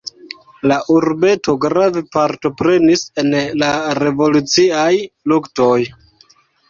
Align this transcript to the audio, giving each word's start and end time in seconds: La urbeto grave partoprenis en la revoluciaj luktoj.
La 0.69 0.77
urbeto 0.93 1.53
grave 1.65 2.03
partoprenis 2.17 3.03
en 3.25 3.29
la 3.65 3.71
revoluciaj 4.01 4.91
luktoj. 5.35 5.73